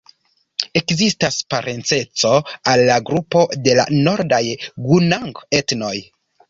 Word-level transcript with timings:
Ekzistas 0.79 1.37
parenceco 1.55 2.33
al 2.73 2.85
la 2.91 2.99
grupo 3.11 3.47
de 3.69 3.79
la 3.83 3.89
nordaj 4.09 4.45
gunang-etnoj. 4.89 5.97